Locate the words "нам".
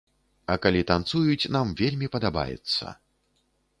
1.57-1.75